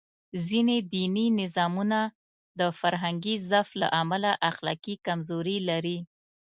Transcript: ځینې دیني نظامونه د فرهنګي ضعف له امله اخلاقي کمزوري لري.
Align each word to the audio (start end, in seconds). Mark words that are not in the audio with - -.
ځینې 0.47 0.77
دیني 0.93 1.25
نظامونه 1.41 1.99
د 2.59 2.61
فرهنګي 2.79 3.35
ضعف 3.49 3.69
له 3.81 3.87
امله 4.01 4.31
اخلاقي 4.49 4.95
کمزوري 5.05 5.57
لري. 5.69 5.97